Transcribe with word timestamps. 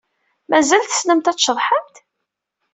Mazal 0.49 0.83
tessnemt 0.85 1.29
ad 1.31 1.37
tceḍḥemt? 1.37 1.95